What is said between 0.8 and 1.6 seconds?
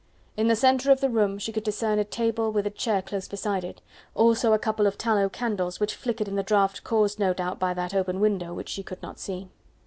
of the room she